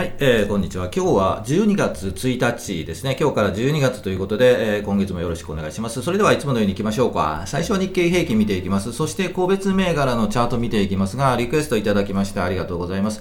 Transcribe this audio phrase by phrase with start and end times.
[0.00, 0.84] はい、えー、こんにちは。
[0.86, 3.18] 今日は12月1日ですね。
[3.20, 6.00] 今日から12月ということで、えー、今月もよろしくお願いします。
[6.00, 7.42] それではいつものように行きましょうか。
[7.44, 8.94] 最初は日経平均見ていきます。
[8.94, 13.20] そして個別銘柄のチャート見ていきますが、リクエストいただきましてありがとうございます。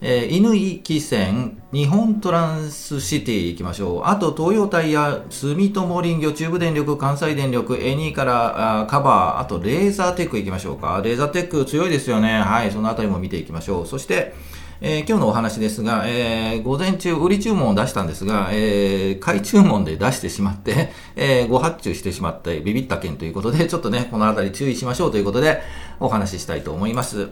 [0.00, 4.02] えー、犬行線、日本トランスシティ行きましょう。
[4.04, 11.00] あと、東洋タイヤ、住友林業、中部電力、関西電力、エニーからあカバー、あと、レーザーテック行きましょうか。
[11.04, 12.42] レーザーテック強いですよね。
[12.42, 13.86] はい、そのあたりも見ていきましょう。
[13.88, 14.34] そして、
[14.84, 25.62] えー、今日のお話ですが、えー、午前中、売り注文を出したんですが、えー、買い注文で出してしまって、 えー、ご発注してしまって、ビビった件ということで、 ちょっとね、このあたり注意しましょうということで、
[26.00, 27.28] お話ししたいと思います。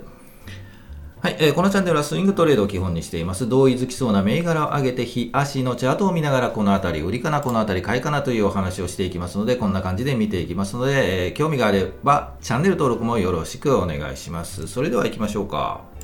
[1.22, 3.48] はい、えー、このチャンネルはスイングトレードを基本にしています。
[3.48, 14.68] 同意づきそうな銘柄を上げて、日足のチャートを見ながら、このあたり売りかな、このあたり買いかなというお話をしていきますので、こんな感じで見ていきますので、えー、興味があれば、チャンネル登録もよろしくお願いします。
[14.68, 15.99] それでは行きましょうか。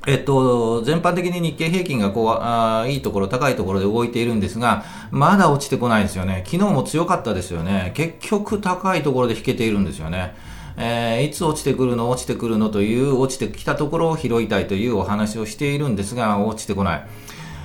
[0.06, 6.44] えっと、全般的に日経平均がこうあいいところ、高いところで動いているんですが、まだ落ちてこないですよね。
[6.46, 7.90] 昨日も強かったですよね。
[7.94, 10.34] 結局高いところで引けているんですよね。
[10.76, 12.68] えー、いつ落ちてくるの、落ちてくるの？
[12.68, 17.06] という、落ちてきたところを拾いたいというお話をしているんですが、落ちてこない。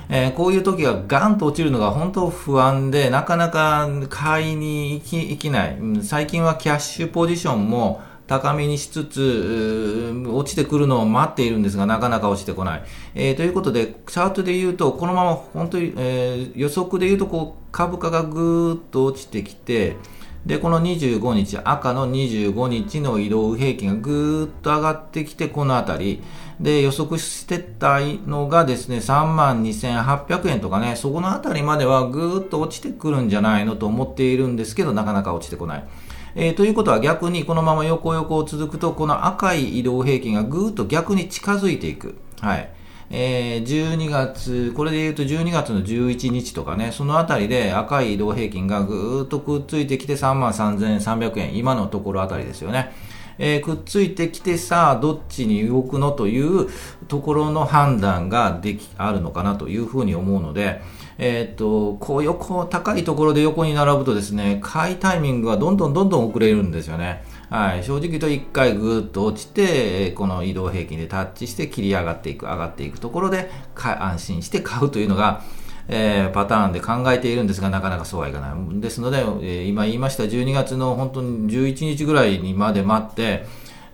[0.08, 5.78] えー、こういう時がガンと落ちるのが本当不安で、なかなか買いに行き行きない。
[6.02, 12.82] 最近はキャッシュポジションも、高めにしつつ、落ちてくるのを待っているんですが、なかなか落ちてこない。
[13.14, 19.96] えー、ということで、チャートで言うと、このまま本当に、えー、予測で言うとこう、株価がぐーっと落ちてきて、
[20.46, 26.22] で、この25日、赤の25日の移動平均がぐーっと上がってきて、このあたり。
[26.60, 35.84] で、予測してたのがですね、32,800円とかね、そこのあたりまではぐーっと落ちてくるんじゃないのと思っているんですけど、なかなか落ちてこない。
[36.34, 42.16] えー、ということは逆にこのまま横横を続くと、この赤い移動平均がぐーっと逆に近づいていく。
[42.40, 42.68] はい。
[43.14, 52.92] えー、12月、これで言うと12月の11日とかね、そのあたりで赤い移動平均がぐーっとくっついてきて33,300円、今のところあたりですよね。
[53.38, 56.68] えー、くっついてきてさあどっちに動くのという
[57.08, 60.80] ところの判断ができあるのかなというふうに思うので、
[61.18, 67.22] えー、っとこう横高いところで横に並ぶとですね買いタイミングがどんどんどんどん遅れるんですよね。
[67.52, 75.42] はい、正直言うと1回ぐーっと落ちて、この移動平均でタッチして切り上がっていく、上がっていくところで安心して買うというのが、
[75.86, 78.80] えー、パターンで考えているんですが、なかなかそうはいかない。
[78.80, 83.44] ですので、えー、今言いました12月の本当に11日ぐらいにまで待って、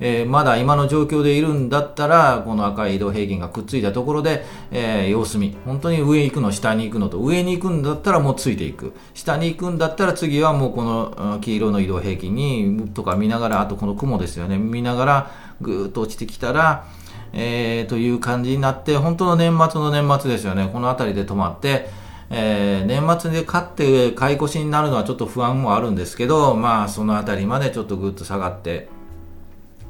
[0.00, 5.56] えー、まだ今の状況でいるんだったら、この赤い移動平均がくっついたところで、えー、様子見。
[5.64, 8.94] 本当に上行くの、下に行くのと、上に行くんだったらもうついていく。
[9.14, 15.31] 下に行くんだったら次はもうこの黄色の移動平均に、とか見ながら、あとこの雲ですよね、見ながら、
[15.61, 16.84] ぐーっと落ちてきたら、
[17.32, 20.70] えー、という感じになって、本当の年末の年末ですよね。
[20.72, 21.90] この辺りで止まって、
[22.31, 28.88] えー、年末で勝って買い越しになるのはちょっと不安もあるんですけど、まあその辺りまでちょっとぐっと下がって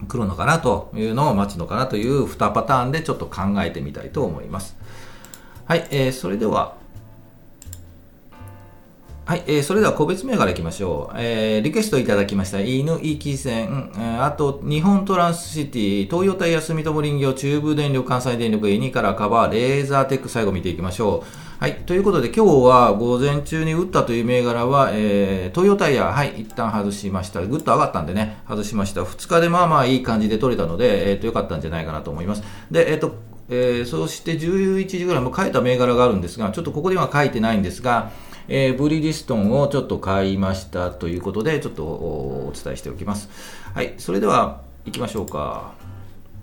[0.07, 4.77] 来るのかなというのを待つのかなという2パターンでちょっと考えてみたいと思います。
[5.67, 6.78] はい、えー、それでは
[9.29, 11.17] はい、えー、それでは個別銘柄いきましょう。
[11.19, 12.61] えー、リクエストいただきました。
[12.61, 21.63] 犬行き線、え、あと、日本トランスシティ、東洋タイヤ住友林業、中部電力、関西電力、エニカラカバー、レーザーテック、最後見ていきましょう。
[21.63, 21.75] はい。
[21.75, 27.43] ということで、今日は午前中に打ったという銘柄は、えー、トヨタイヤ、はい、一旦外しました。
[27.43, 29.03] ぐっと上がったんでね、外しました。
[29.03, 32.43] 2日でまあまあいい感じで取れたので、えっ、ー、と、良かったんじゃないかなと思います。
[32.71, 33.15] で、えっ、ー、と、
[33.51, 38.11] えー、そして11時ぐらいも書いた銘柄があるんですが、ちょっとここでは書いてないんですが、
[38.49, 43.29] えー、ブリヂストンをちょっと買いましたということで、ちょっとお伝えしておきます。
[43.75, 45.75] はい、それでは行きましょうか。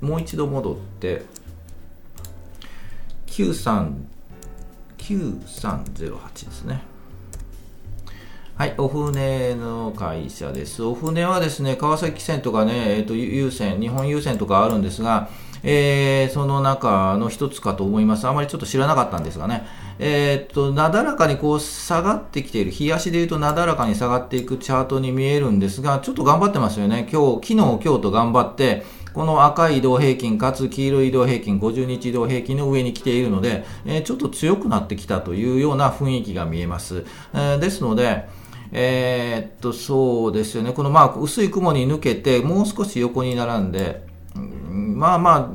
[0.01, 1.23] もう一度戻って、
[3.27, 4.05] 93
[4.97, 6.81] 9308ですね。
[8.55, 10.81] はい、お船の会社です。
[10.81, 15.29] お船はですね、川崎線とかね、えっ、ー、と、優先、日本郵船とかあるんですが、
[15.67, 18.27] えー、その中の一つかと思います。
[18.27, 19.65] あまりちょっと知らなかったんですがね。
[19.97, 27.07] えー、っと、なだらかにこう下がってきている、日足で言うとなだらかに下がっていくチャートに見えるんですが、ちょっと頑張ってますよね。
[27.11, 37.05] 今日、昨日、今日と頑張って、この赤い移動平均かつ黄色い移動平均、50日移動平均の上に来ているので、えー、ちょっと強くなってきたというような雰囲気が見えます。
[37.33, 38.27] えー、ですので、
[38.71, 40.73] えー、っと、そうですよね。
[40.73, 45.49] このまあ、薄い雲に抜けて、もう少し横に並んで、まあまあ、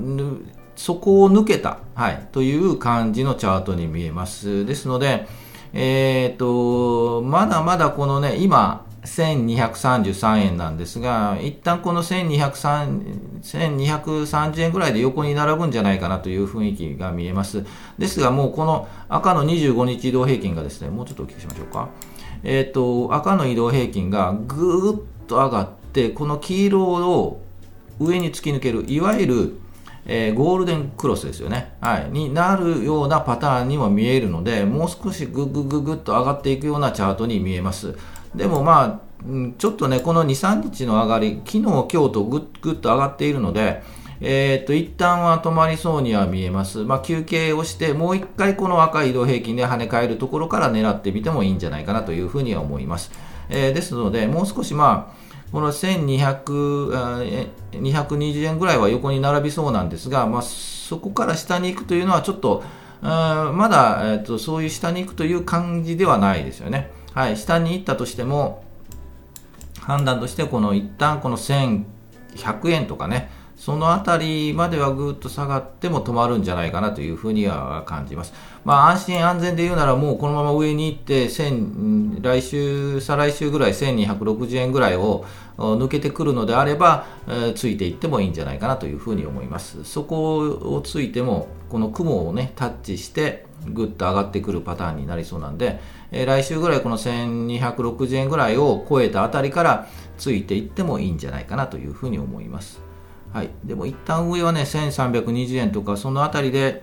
[0.76, 4.64] そこを抜けた、はい、という感じのチャートに見えます。
[4.64, 5.26] ですので、
[5.72, 17.64] えっ、と、まだまだこのね、今、1233円なんですが、一旦この1230円ぐらいで横に並ぶんじゃないかなという雰囲気が見えます。
[17.98, 21.88] ですが、もうこの赤の25日移動平均がですね、もうちょっと大きしましょうか。
[22.42, 27.42] えっ、ー、と、赤の移動平均がぐーっと上がって、この黄色を
[28.00, 29.60] 上に突き抜ける、いわゆる、
[30.06, 37.94] えー、ゴールデンクロスですよね、はい、になるようなパターンにも見えるので、もう少しぐぐぐぐっと上がっていくようなチャートに見えます。
[38.34, 39.10] でもまあ、
[39.58, 43.82] ちょっとね、この2、3日の上がり、昨日、今日とぐっぐっと上がっているので、
[44.22, 46.84] えー、っと、一旦は止まりそうには見えます。
[46.84, 53.10] まあ、休憩をして、もう一回この赤い移動平均で跳ね返るところから狙ってみてもいいんじゃないかなというふうには思います。
[53.48, 55.19] えー、ですので、もう少しまあ、
[55.52, 62.62] この1200、220円ぐらいは横に並びそうなんですが、まあ、そこから下に行くというのはちょっと、
[63.02, 66.90] まだ、え、っと、そういう下に行くという感じではないですよね。
[67.14, 68.64] はい、下に行ったとしても、
[69.80, 71.84] 判断としてこの一旦この1100
[72.70, 78.32] 円とかね、そのあたりまではぐっと下がっても止まるんじゃないかなというふうには感じます。
[78.64, 85.26] まあ安心安全で言うならもうこのまま上に行って1、来週、再来週ぐらい1260円ぐらいを
[85.58, 89.84] 抜けてくるのであれば、えー、ついていってもいいんじゃないかなというふうに思います。
[89.84, 95.80] そこをついてもこの雲をねタッチしてぐっと上がってくるパターンになりそうなんで、
[96.12, 99.86] えー、来週ぐらいこの1260円ぐらいを超えたあたりから
[100.16, 102.88] ついていってもいいんじゃないかなというふうに思います。
[103.32, 106.82] はい、でも一旦上はね1320円とかそのあたりで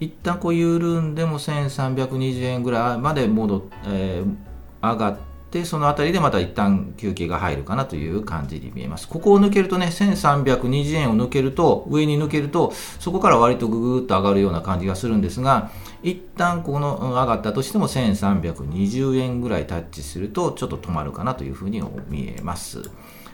[0.00, 5.18] 一旦こう緩んでも1320円ぐらいまで戻っ、えー、上がっ
[5.50, 9.08] て、そのあたりでまた一旦休憩が入るかなという感じに見えます。
[9.08, 15.70] ここを抜けるとね、1320円を抜けると、上に抜けると、そこから割とぐぐっと上がるような感じがするんですが、
[16.02, 22.82] 一旦この上がったとしても1320円ぐらいタッチすると、ちょっと止まるかなというふうに見えます。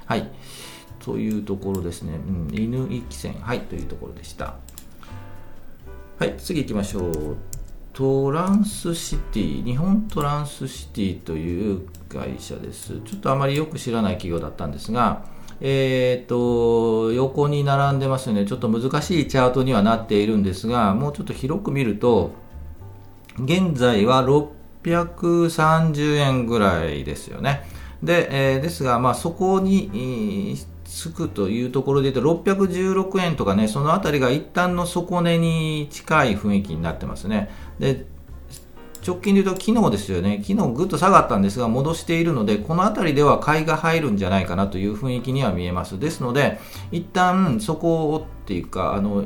[0.04, 0.30] はい。
[1.00, 2.14] というところですね。
[2.14, 3.34] うん、犬行き線。
[3.34, 4.54] はい、というところでした。
[6.18, 7.36] はい、次行きましょう。
[7.92, 13.00] トランスシティ、日本トランスシティという会社です。
[13.04, 15.24] ちょっとあまりよく知らない企業だったんですが、
[15.60, 22.32] えーと、横に並んでますね、ちょっと難しいチャートにはなっているんですが、もうちょっと広く見ると、
[23.38, 27.62] 現在は630円ぐらいですよね。
[28.02, 30.56] で、えー、ですが、まあ、そこに、
[30.90, 37.48] つくというところで言うと、616円とかね、そのあたりが一旦の底値に近い雰囲気になってますね。
[37.78, 38.06] で、
[39.06, 45.98] 直近で言うと昨日ですよね、昨日ぐっと下がったんですが、戻しているので、この辺りでは買いが入るんじゃないかなという雰囲気には見えます。
[46.00, 49.24] ですので、一旦そこをっていうか、あの、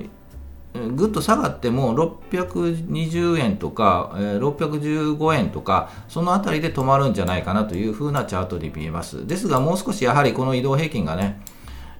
[0.74, 9.26] ぐっと下がっても620円とか、え615円とか、その辺りで止まるんじゃないかなというふうなチャートに見えます。
[9.26, 11.40] ですが、もう少しやはりこの移動平均がね、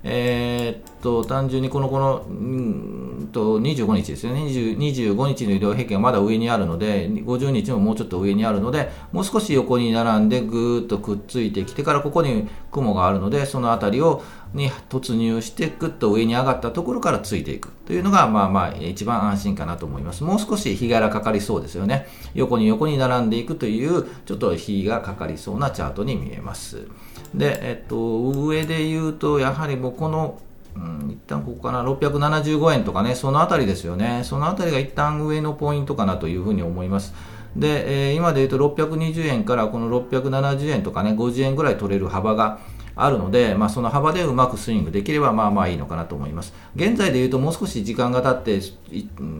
[0.07, 4.43] えー、っと、単純にこの、この、うんと、25日ですよね。
[4.43, 20.23] 25日の移動平均がまだ上にあるので、50日ももうちょっと上にあるので、もう少し横に並んでぐーっとくっついてきてから、ここに雲があるので、その辺りを、に突入して、ぐっと上に上がったところからついていくというのが、まあまあ、一番安心かなと思います。
[20.23, 22.07] もう少し日柄かかりそうですよね。
[22.35, 26.87] 横に横に並んでいくという、ちょっと日がかかりそうなチャートに見えます。
[27.35, 30.41] で、えっと、上で言うと、やはりもうこの、
[30.77, 34.23] うん、一旦ここかな、675円とかね、そのあたりですよね。
[34.25, 37.13] そのあたりが一旦上のポイントかなというふうに思います。
[37.57, 42.59] で、えー、今で言うと620円からこの670円とかね、50円ぐらい取れる幅が
[42.97, 46.55] あるので、まあ、その幅でうまくスイングできればまあまあいいのかなと思います。
[46.77, 48.65] 現在で言うともう少し時間が経って、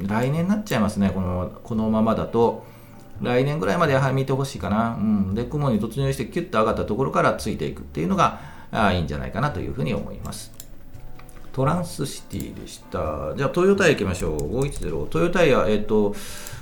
[0.07, 2.74] 来年になっちゃいますね、このこのままだと。
[3.23, 4.97] 来年ぐらいまでやはり見てほしいかな。
[4.99, 5.35] うん。
[5.35, 8.41] で、雲に突入してキュッと上がったところからついていくっていうのが
[8.71, 10.54] あいいんじゃないかなというふうに思います。
[11.55, 13.33] トランスシティでした。
[13.37, 14.61] じゃあ、トヨタイ行きましょう。
[14.65, 15.07] 510。
[15.07, 16.13] トヨタイヤ、えっ、と、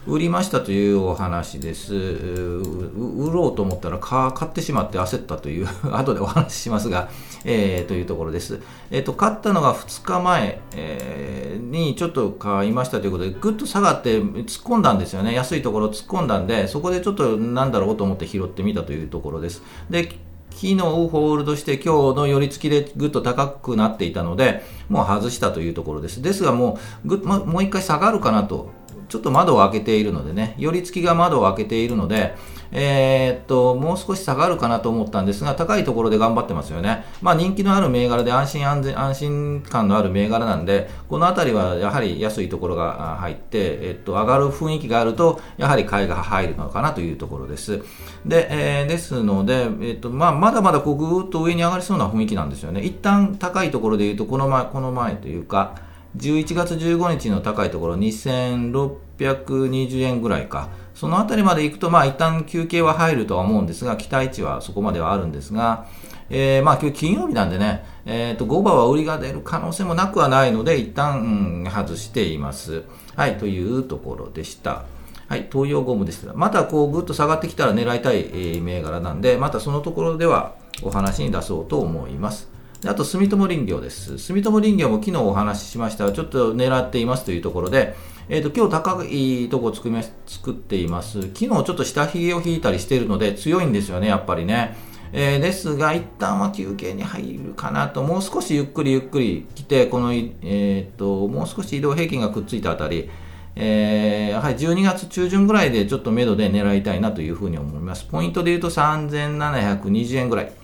[0.07, 1.95] 売りましたというお話です。
[1.95, 7.09] 売ろうと思ったら買ってしまって焦ったという 後でお話ししますが、
[7.45, 8.61] えー、というところです。
[8.91, 15.33] えっ、ー、と、買ったのが2日前、えー、にちょっと買いましたということで、ぐっと下がって突っ込んだんですよね。
[15.33, 19.63] 安いところ突っ込んだんで、そこでちょっとなんだろうと思って拾ってみたというところです。
[19.89, 20.19] で、
[20.63, 26.23] 昨日ホールドして今日の寄り付きでぐっと高くなっていたので、もう外したというところです。
[26.23, 28.71] ですがもう、ぐもう一回下がるかなと
[29.13, 32.35] ちょっと窓を開けているのでね、寄り付きが窓を開けているので、
[32.71, 37.05] えー、っと、もう少し下がるかなと思ったんですが、高いところで頑張ってますよね。
[37.21, 47.83] まあ人気のある銘柄で安心安全、安心感のある銘柄なんで、このあたりはやはり安いところが入って、えっと、上がる雰囲気があると、やはり買いが入るのかなというところです。
[48.25, 52.81] で、えー、ですので、えっと、まあまだまだこうぐーっと上に上がりそうな雰囲気なんですよね。
[52.81, 55.75] 一旦高いところで言うと、この前、この前というか、
[56.17, 60.69] 11月15日の高いところ2620円ぐらいか。
[60.95, 65.87] そのあたりまで行くと、まあ一旦休憩は入るとは思うんですが、期待値はそこまではあるんですが、
[66.29, 72.85] えー、まあ今日金曜日なんでね、え、ー、と、5番は売りが出る可能性もなくはないので、一旦、うん、外しています。
[73.17, 74.85] はい、というところでした。
[75.29, 76.35] はい、東洋ゴムでした。
[76.35, 82.52] またこうぐっと下がってきたら狙いたい、銘柄なんで、またそのところではお話に出そうと思います。
[82.87, 84.19] あと、住友林業です。
[84.19, 87.95] 住友林業も昨日お話ししましたが、ちょっと狙っていますというところで、
[88.29, 89.89] えっ、ー、と、今日高いとこを作
[90.27, 91.23] 作っています。
[91.23, 94.77] 昨日ちょっと下髭を引いたりしているので強いんですよね、やっぱりね。
[95.13, 103.11] えー、ですが、一旦は休憩に入るかなと、もう少しゆっくりゆっくり来て、この、えっ、ー、と、もう少し移動平均がくっついたあたり、
[103.55, 108.07] えー、やはり12月中旬ぐらいでちょっと目処で狙いたいなというふうに思います。
[108.07, 110.62] ポイントで言うと3720円ぐらい。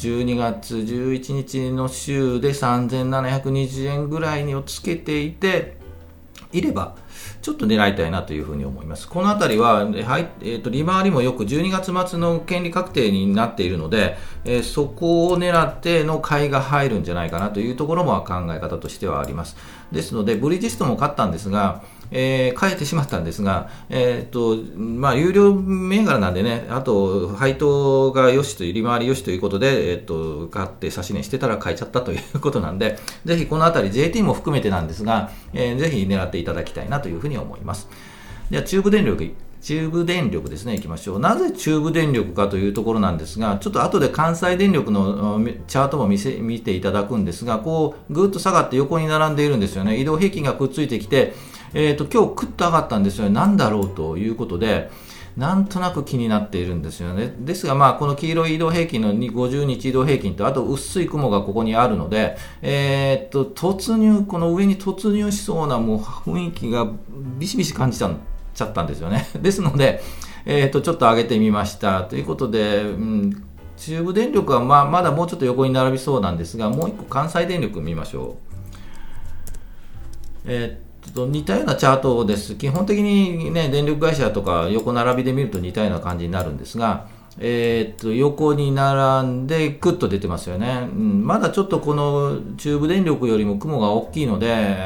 [0.00, 5.76] 12月11日の週で3720円ぐらいにをつけていて
[6.52, 6.96] いれば
[7.42, 9.06] ちょっと狙いたいなというふうに思います。
[9.08, 19.56] このあたりは、はいえーと、利回りもよく12月末の権利確定になっているので、えー、そこを狙っての買いが入るんじゃないかなというところも考え方としてはあります。
[19.92, 37.88] ですので、ブリヂストンも買ったんですが、えー、変えてしまったんですが、えー、と、まあ、有料銘柄なんでね、あと、配当がよしという、利回りよしということで、え、っと、買って指し値してたら買えちゃったということなんで、ぜひこのあたり JT も含めてなんですが、えー、ぜひ狙っていただきたいなというふうに思います。
[38.50, 41.20] では、中部電力中部電力ですね、いきましょう。
[41.20, 45.38] なぜ中部電力かというところなんですが、ちょっと後で関西電力の
[45.68, 49.98] チャートも見せ見ていただくんですが、こう、ぐっと下がって横に並んでいるんですよね。
[49.98, 51.34] 移動平均がくっついてきて、
[51.74, 53.30] えっ、ー、と、今日クッと上がったんですよね。
[53.30, 54.90] なんだろうということで、
[55.36, 57.32] なんとなく気になっているんですよね。
[57.38, 66.90] ですが、まあ、この黄色い移動平均の50日移動平均と、あと薄い雲がここにあるので、えー、っと、突入、この上に突入しそうなもう雰囲気が
[67.38, 68.18] ビシビシ感じたん
[68.54, 69.28] ちゃったんですよね。
[69.40, 70.02] ですので、
[70.44, 73.44] えー、とちょっと上げてみましたということで、うん、
[73.76, 78.50] 中部電力はまあまだもうちょっと横に並びそうなんですが、もう1個関西電力見ましょう。
[80.46, 82.54] えー、と似たようなチャートです。
[82.56, 94.76] 基本的に、ね、電力会社とか横並びで見ると似たような感じになるんですが、えー、っと横に並んでぐっと出てますよね、うん、まだちょっとこの中部電力よりも雲が大きいので、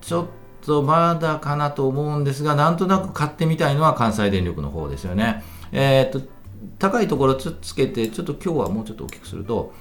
[0.00, 0.26] ちょっ
[0.64, 5.42] とまだかなと思うんですが、なんとなく買ってみたいのは関西電力の方ですよね。
[5.70, 6.26] えー、っと、
[6.78, 9.72] 高いところつつけて、ちょっと今日はもうちょっと大きくすると、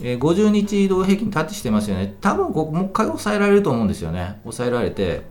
[0.00, 2.14] えー、50日移動平均タッチしてますよね。
[2.20, 4.40] 多分ここもう一回抑えられると思うんですよね。
[4.42, 5.22] 抑えられて、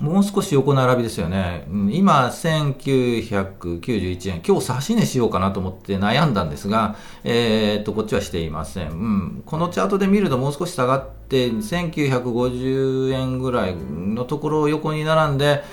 [0.00, 1.66] もう少し横並びですよね。
[1.90, 4.42] 今、1991円。
[4.46, 8.90] 今日差し値しようかなと思って悩んだんですが、えー、っと、こっちはしていません。
[8.90, 9.42] うん。
[9.44, 15.64] このチャートで見るともう少し下がって、1950円ぐらいのところを横に並んで、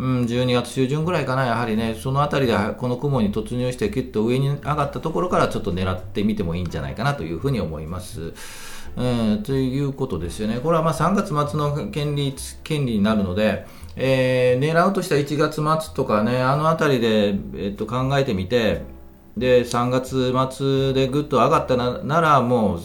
[0.00, 8.32] うん、12月中旬ぐらいかな、やはりね、そのあたりでこの雲に突入して、きっと上に上がったところからちょっと狙ってみてもいいんじゃないかなというふうに思います。
[8.96, 10.58] えー、ということですよね。
[10.60, 18.80] これはま3月末の権利権利になるので、えー、狙うとしたら1月末とかね、あのあたりで、えっと、考えてみて、
[19.36, 22.80] で、3月末でぐっと上がったなら、もう、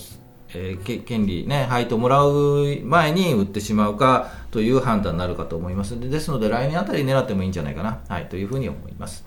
[0.56, 6.00] えー、権利、ね、配当もらう前に売ってしまうかという判断になるかと思います。
[6.00, 9.26] ですので来年あたり狙ってもいいんじゃないかな、はい、というふうに思います。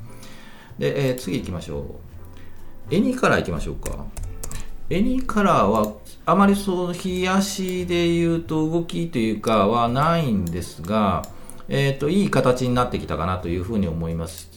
[0.79, 1.81] で、えー、次行きましょ
[2.91, 2.95] う。
[2.95, 4.07] エニから行きましょうか。
[4.91, 11.23] エニカラーはあまりその日足でいうと動きというかはないんですが、
[11.69, 14.49] えーと、いい形になってきたかなというふうに思います。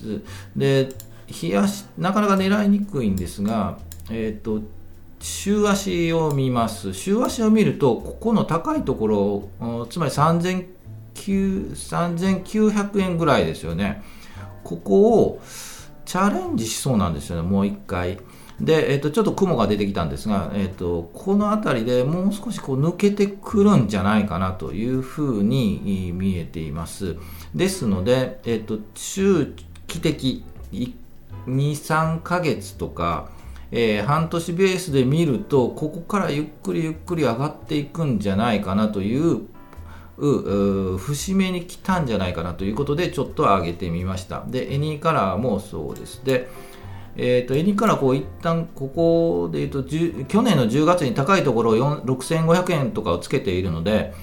[0.55, 0.89] で、
[1.27, 3.77] 日足、なかなか狙いにくいんですが、
[4.09, 4.61] えっ、ー、と、
[5.21, 6.93] 週足を見ます。
[6.93, 9.47] 週足を見ると、ここの高いところ、
[9.89, 14.03] つまり3900円ぐらいですよね。
[14.63, 15.41] ここを
[16.05, 18.19] チャレンジしそうなんですよね、もう一回。
[18.59, 27.15] で、えー、とちょっと雲が出てきたんですが、えーと、この辺りでもう少しこう抜けてくるんじゃないかなというふうに見えています。
[27.55, 29.55] ですので、えーと、中
[29.87, 30.93] 期的2、
[31.47, 33.29] 3ヶ月とか、
[33.71, 39.47] えー、半年ベースで見ると、ここからゆっくりゆっくり上がっていくんじゃないかなという
[40.97, 44.43] 節目に来たんじゃないかなということでちょっと上げてみました。
[44.47, 46.23] でエニーカラーもそうです。
[46.23, 46.49] で
[47.17, 54.13] えーと、エニからこう一旦ここで言うと去年の10月に高いところを6500円とかをつけているので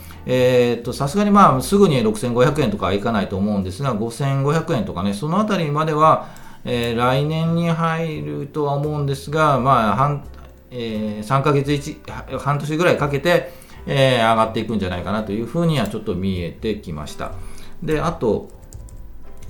[0.92, 6.28] さすがにまあすぐに6500円とかはいかないと思うんですが5500円とかねそのあたりまでは、
[6.68, 10.24] えー、来年に入るとは思うんですが、まあ半
[10.70, 13.52] えー、3ヶ月1半年ぐらいかけて、
[13.86, 17.32] えー、上がっていくんじゃないかなというふうにはちょっと見えてきました。
[17.82, 18.50] であと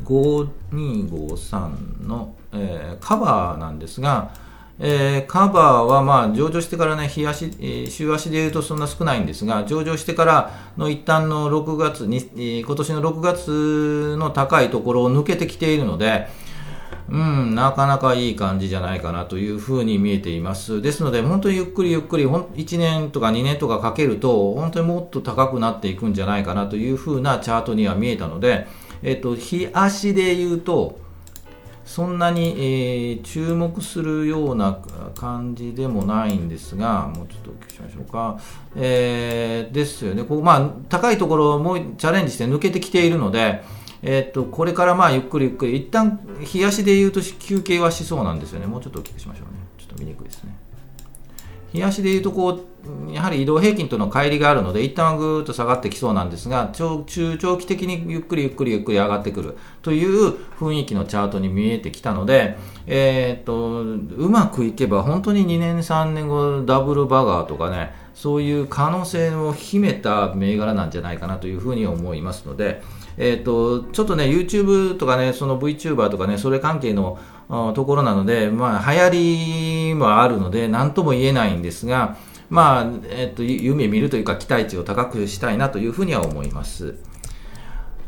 [0.04, 4.32] 5253のえー、カバーなんですが、
[4.78, 16.28] えー、カバーはまあ上場してからね、日足、えー、週足でいうとそんな少ないんですが、上場してからの一旦の6月に、えー、今年の6月の高いところを抜けてきているので、
[17.10, 20.82] うん、なかなかいい感じじゃないかなというふうに見えています。
[20.82, 28.66] ですので、本当にゆっくりゆっくり、1年とか2年とかかけると、本当にもっと高くなっていくんじゃないかなというふうなチャートには見えたので、
[29.02, 30.98] えっと、日足で言うと、
[31.88, 34.78] そんなに、えー、注目するような
[35.14, 38.38] 感じでもないんですが、もうちょっとお聞きしましょうか。
[38.76, 40.22] えー、ですよね。
[40.24, 43.64] ここ、まあ、高いところもチャレンジして抜けてきているので、
[44.02, 46.20] え、っと、これからまあ、ゆっくりゆっくり、一旦、
[46.52, 48.66] 冷やしで言うと休憩はしそうなんですよね。
[48.66, 49.58] もうちょっとお聞きしましょうね。
[49.78, 50.56] ちょっと見にくいですね。
[51.72, 57.04] 冷やしでいうとこう、やはり移動平均との乖離があるので、一旦はぐーっと下がってきそうなんですが、中
[57.38, 62.56] 長期的にゆっくりゆっくりゆっくり上がってくるという雰囲気のチャートに見えてきたので、
[62.86, 72.82] えー、っと、うまくいけば本当に2年3年後ダブルバガーとかね、そういう可能性を秘めた銘柄なんじゃないかなというふうに思いますので、
[73.16, 77.20] えー、っと、ちょっとね、YouTube とかね、その VTuber とかね、それ関係の
[77.74, 82.16] ところなので、まあ、流行りもあるので、何とも言えないんですが、
[82.50, 86.96] まあ、えっと、夢見るというか、期待値を高くしたいなというふうには思います。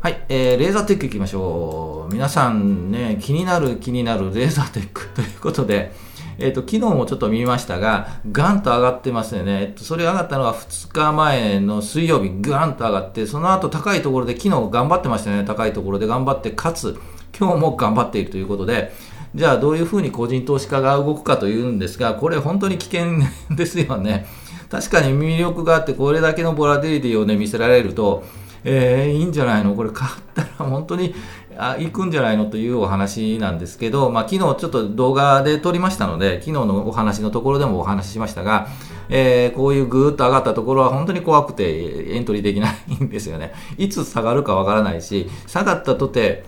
[0.01, 2.13] はい、えー、レーザーテックいきましょう。
[2.13, 5.93] 皆さんね、気になる気になるレーザーテックということで、
[6.41, 9.61] えっ、と、昨日もちょっと見ましたが、ガンと上がってますよね。
[9.61, 15.43] えっ、と、それ上がったのは2日前の水曜日、ガンと上がって、その後高いところで、昨日頑張ってましたね。
[15.45, 16.99] 高いところで頑張って、かつ、
[17.37, 18.93] 今日も頑張っているということで、
[19.33, 23.19] じゃあどういうふうに個人投資家が動くかというんですが、これ本当に危険
[23.55, 24.25] ですよね。
[24.69, 28.23] 確かに魅力があって、これだけのボラティリティをね、見せられると、
[28.63, 29.75] えー、いいんじゃないの？
[29.75, 31.15] これ買ったら本当に
[31.57, 38.67] あ行くんじゃないのというお話なんですけど、まあ、昨日ちょっと動画で撮りましたので、昨日のお話のところでもお話ししましたが、
[39.09, 43.53] えー、こういうぐーっと上がったところは本当に怖くてエントリーできないんですよね。
[43.77, 46.45] いつ下がるかわからないし、下がったとて、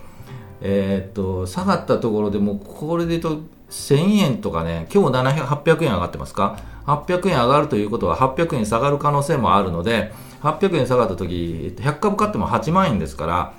[0.60, 10.12] えー、っと、下がったところでもうこれで言うと1000円とかね、今日700 800円上がってますか ?800 円上がるということは800円下がる可能性もあるので、
[10.42, 13.54] 800円下がった時、100株買っても8万円ですから、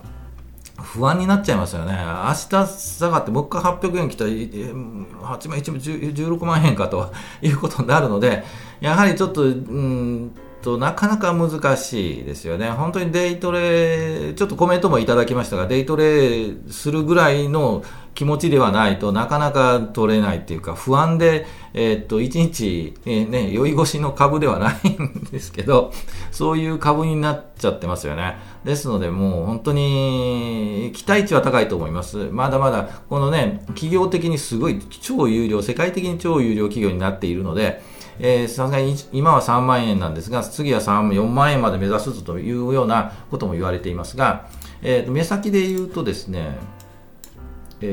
[0.77, 1.93] 不安になっちゃいますよね。
[1.93, 7.11] 明日下がってもう一回800円来たら、8万、16万円かと
[7.41, 8.43] いうことになるので、
[8.81, 10.31] やはりちょっと、うん
[10.65, 12.69] と、なかなか難しいですよね。
[12.71, 17.83] 本当にデイトレ、ちょっとコメントもいただきましたが、デイトレするぐらいの
[18.15, 25.91] 気持ちではないとなかなか取れないっていうか、不安で、えー、っと、1日、え、ね、酔い越しの株ではないんですけど、
[26.31, 28.37] そういう株になっちゃってますよね。
[28.63, 32.29] ですので、もう本当に期待値は高いと思います。
[32.31, 37.83] まだまだ、このね、企業的にすごい超有料、世界的に超有料企業になっているので、
[38.17, 44.47] えさすがに今は3万円なんですが、次は3、4万円まで目指すというようなことも言われていますが、
[44.81, 46.57] えー、目先で言うとですね、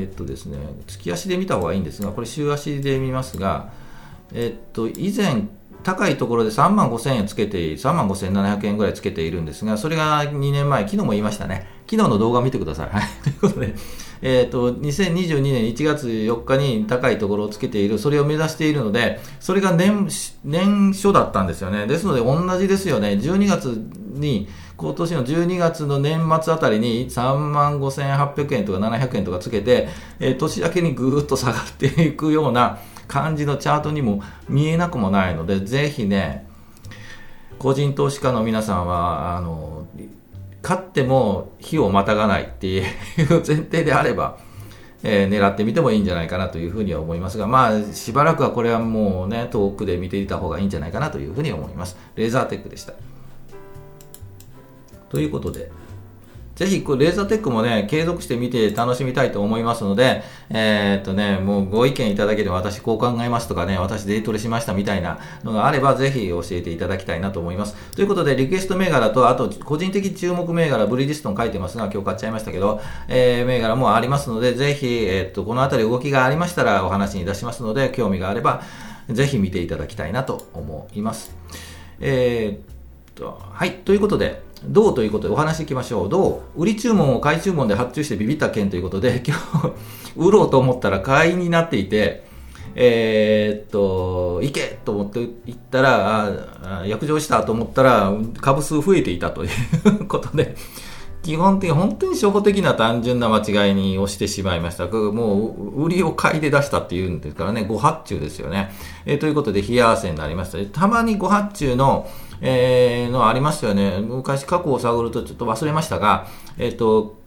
[0.01, 3.71] えっ、とですね、月足で見た方がいいんですが、これ週足で見ますが、
[4.33, 5.47] えっ、と、以前、
[5.83, 11.67] 高いところで3万5000円つけて、3万5700円ぐらいつけているんですが、それが2年前、昨日も言いましたね。
[11.89, 12.89] 昨日の動画見てください。
[12.89, 13.03] はい。
[13.23, 13.75] ということで、
[14.25, 20.07] え、ー、と、2022年1月4日に高いところをつけている、それを目指しているので、それが年、
[20.45, 21.87] 年初だったんですよね。
[21.87, 23.19] ですので、同じですよね。
[23.21, 29.89] 12月に、今年の12月の年末あたりに3万5800円とか700円とかつけて、
[30.21, 36.47] えー、年明けにぐーっと下がっていくような感じのチャートにも見えなくもないので、ぜひね、
[37.59, 39.72] 個人投資家の皆さんは、あの、
[40.63, 42.85] 勝っても火をまたがないっていう
[43.45, 44.39] 前提であれば、
[45.03, 51.97] えー、狙ってみてもいいんじゃないかなというふうには思いますが、まあ、しばらくはこれはもうね、遠くで見ていた方がいいんじゃないかなというふうに思います。
[52.15, 52.93] レーザーテックでした。
[55.09, 55.69] ということで、
[56.55, 67.75] ぜひ、レーザーテックもね、継続して見て楽しみたいと思いますので、えー、っとね、もうご意見いただければ私こう考えますとかね、私デイトレしましたみたいなのがあれば、ぜひ教えていただきたいなと思います。
[67.95, 78.61] ということで、リクエスト銘柄と、あと、個人的注目銘柄、ブリヂストン書いてますが、今日買っちゃいましたけど、えー、銘柄もありますので、ぜひ、えー、っと、このあたり動きがありましたらお話に出しますので、興味があれば、
[79.09, 81.35] ぜひ見ていただきたいなと思います。
[81.99, 83.73] えーと、はい。
[83.73, 86.09] ということで、どうということでお話しいきましょう。
[86.09, 86.61] どう？
[86.61, 89.73] 売り注文を買い注文で発注してビビった件ということで、 今日、
[90.15, 92.23] 売ろうと思ったら買いになっていて、
[92.75, 96.25] えー、っと、行けと思って行ったら、
[96.63, 99.47] あ約定したと思ったら、株数増えていたとい
[100.01, 100.55] うことで、
[101.23, 104.87] 基本的に本当に初歩的な単純な間違いに押してしまいました。
[104.87, 108.71] もう売りを買いで出したっていうんですからね、誤発注ですよね。
[109.05, 110.81] えー、ということで、冷や汗になりました。
[110.81, 112.09] たまに誤発注の、
[112.45, 113.99] えー、のありますよね。
[114.01, 116.27] 昔過去を探るとちょっと忘れましたが、
[116.57, 117.23] えっ、ー、と、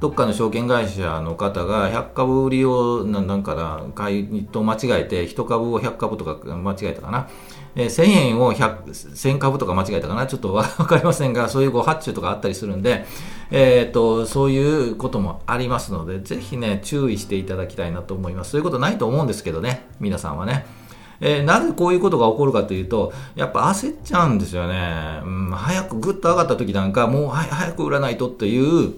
[0.00, 7.28] どっかの証券会社の方が100株売りをなんかな買いと間違えて1株を100株とか間違えたかな、
[7.76, 13.04] えー、1000円を100 1000株とか間違えたかなちょっと分 かりませんがそういうご発注とかあったりするんで、
[13.50, 20.79] えーと、そういうこともありますのでぜひね注意していただきたいなと思いますそういうことないと思うんですけどね皆さんはね。
[21.20, 25.20] えー、なぜこういうことが起こるかというと、やっぱ焦っちゃうんですよね。
[25.24, 28.94] うん、早くぐっと上がった時なんか、もう早く売らないとっていう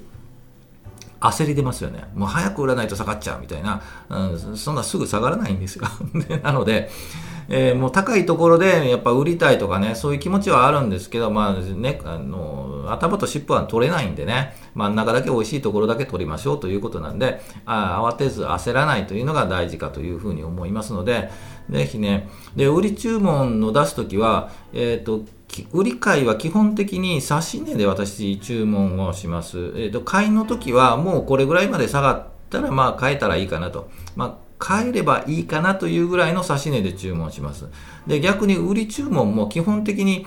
[1.23, 2.05] 焦り出ますよね。
[2.15, 5.87] もう早く売らないと下がっちゃうみたいな、うん、そんなすぐ下がらないんですよ。
[6.43, 6.91] なので、
[7.49, 21.31] えー、もう高いところでやっぱ売りたいとかね、そういう気持ちはあるんですけど、まあね、あの、頭と尻尾は取れないんでね、真ん中だけ美味しいところだけ取りましょうということなんで、あ慌てず焦らないというのが大事かというふうに思いますので、
[21.71, 25.23] ぜひね、で、売り注文の出すときは、えっ、ー、と、
[25.73, 29.59] 売り買いは基本的に指し値で私注文をします。
[29.59, 33.91] えっ、ー、と、買いの時はもうこれぐらいまで下がったらまあ買えたらいいかなと。
[34.17, 37.67] まあ買えればいいかなというぐらいの指し値で注文します。
[38.07, 40.25] で、逆に売り注文も基本的に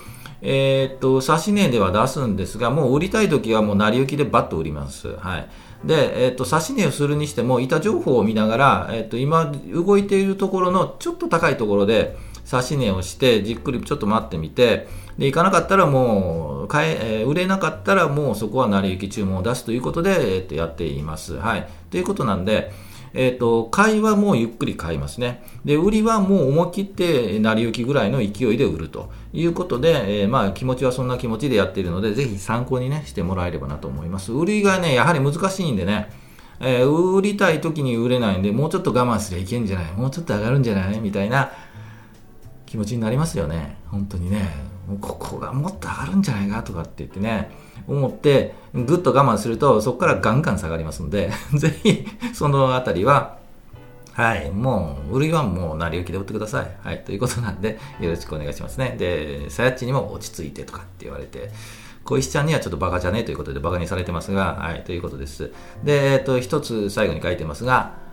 [0.47, 5.15] えー、と、指し値では出すんですが、もう売りたい時はもう成り行きでバッと売ります。
[5.15, 5.47] はい。
[5.83, 12.15] で、えっと、指し値をするにしても、板情報を見ながら、えっと、今動いているところのちょっと高いところで、
[12.51, 21.35] 指し値をして、じっくりちょっと待ってみて、で、行かなかったらもう、買え、えー、売れなかったらもうそこは成り行き注文を出すということで、えっと、やっています。
[21.35, 21.67] はい。
[21.89, 22.71] ということなんで、
[23.15, 25.41] えっ、ー、と、買いはもうゆっくり買いますね。
[25.63, 34.33] で、売りはもう思い切って成り行きぐらいの勢いで売るということで、えー、まあ気持ちはそんな気持ちでやっているので、ぜひ参考にね、してもらえればなと思います。
[34.33, 36.09] 売りがね、やはり難しいんでね、
[36.59, 41.51] えー、売りたい時に売れないんで、もうちょっと我慢すりゃいけんじゃないもうちょっと上がるんじゃないみたいな
[42.65, 43.77] 気持ちになりますよね。
[43.87, 44.49] 本当にね。
[44.87, 47.49] もうここがもっと上がるんじゃないかとかって言ってね、
[47.87, 53.37] 思って、ぐっと我慢すると、そこからガンガン下がりますので、 ぜひ、そのあたりは、
[54.13, 56.71] はい、もう、売りはもう成り行きで売ってください。
[56.81, 58.95] はい、ということなんで、よろしくお願いしますね。
[58.97, 61.51] で、さやっちにも落ち着いてとかって言われて、
[62.05, 65.51] 小石ちゃんにはちょっとバカじゃねえということでバカにされてますが、はい、ということです。
[65.83, 68.04] で、えっと、一つ最後に書いてますが、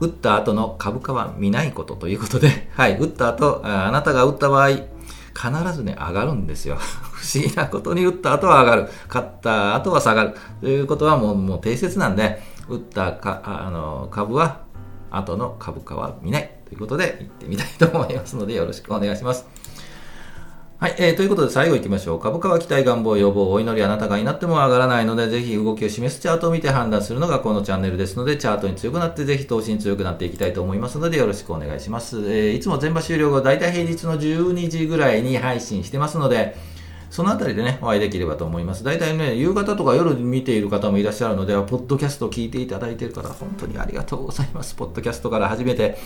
[0.00, 6.76] 打った後の株価は見ないことということで、 はい、打った後、あなたが打った場合、必ずね、上がるんですよ。
[7.12, 8.88] 不思議なことに打った後は上がる。
[9.08, 10.34] 勝った後は下がる。
[10.60, 14.62] ということはもう、もう定説なんで、打ったかあの株は、
[15.10, 16.50] 後の株価は見ない。
[16.66, 19.46] ということで、行ってみたいと思いますので、よろしくお願いします。
[20.78, 22.20] はい、えー、ということで最後行きましょう。
[22.20, 32.18] 株価は期待、願望、要望、お祈り、あなたがいなっても上がらないので、ぜひ動きを示すチャートを見て判断するのがこのチャンネルですので、チャートに強くなって、ぜひ投資に強くなっていきたいと思いますので、よろしくお願いします。
[32.30, 36.54] えー、いつも全場終了後、だいたい平日の12時ぐらいに配信してますので、
[37.08, 38.84] そのあたりでね、お会いできればと思います。
[38.84, 44.74] 大体ね、夕方とか夜見ている方もいらっしゃるので、ポッドキャストを聞いていただいている方、本当にありがとうございます。
[44.74, 45.96] ポッドキャストから初めて、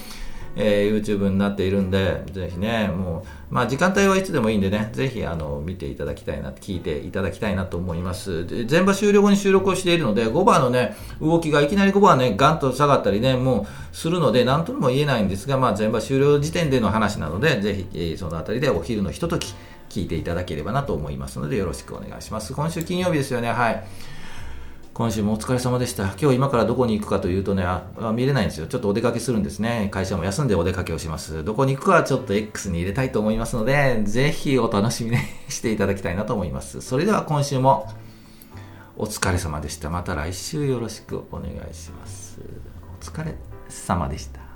[0.56, 8.46] えー、YouTube になっているんで、ぜひね、もう、まあ時間帯はいつでもいいんでね、ぜひあの、見ていただきたいな、聞いていただきたいなと思います。
[8.46, 19.54] で全場終了後に収録をしているので、5番のね、動きがいきなり5番ね、ガンと下がったりね、もうするので、なんとも言えないんですが、まあ全場終了時点での話なので、ぜひ、えー、そのあたりでお昼のひととき、
[19.90, 22.54] 聞いていただければなと思いますので、よろしくお願いします。
[22.54, 23.84] 今週金曜日ですよね、はい。
[25.00, 26.14] 今週もお疲れ様でした。
[26.20, 28.66] 今日今からどこに行くかというとね、あ見れないんですよ。
[28.66, 29.88] ちょっとお出かけするんですね。
[29.90, 31.42] 会社も休んでお出かけをします。
[31.42, 35.16] どこに行くかはちょっと X に入れたいと思いますので、ぜひお楽しみに
[35.48, 36.82] していただきたいなと思います。
[36.82, 37.88] それでは今週も
[38.98, 39.88] お疲れ様でした。
[39.88, 42.38] また来週よろしくお願いします。
[43.00, 43.36] お疲れ
[43.70, 44.49] 様でした。